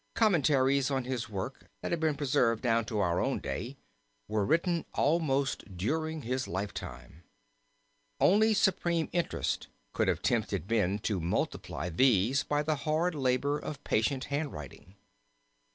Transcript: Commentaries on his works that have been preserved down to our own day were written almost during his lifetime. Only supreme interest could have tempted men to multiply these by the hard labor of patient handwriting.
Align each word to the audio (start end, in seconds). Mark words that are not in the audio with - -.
Commentaries 0.15 0.89
on 0.89 1.03
his 1.03 1.29
works 1.29 1.65
that 1.83 1.91
have 1.91 1.99
been 1.99 2.15
preserved 2.15 2.63
down 2.63 2.85
to 2.85 2.97
our 2.97 3.19
own 3.19 3.37
day 3.37 3.77
were 4.27 4.43
written 4.43 4.83
almost 4.95 5.77
during 5.77 6.23
his 6.23 6.47
lifetime. 6.47 7.21
Only 8.19 8.55
supreme 8.55 9.09
interest 9.11 9.67
could 9.93 10.07
have 10.07 10.23
tempted 10.23 10.67
men 10.71 10.97
to 11.03 11.19
multiply 11.19 11.89
these 11.89 12.41
by 12.41 12.63
the 12.63 12.77
hard 12.77 13.13
labor 13.13 13.59
of 13.59 13.83
patient 13.83 14.23
handwriting. 14.33 14.95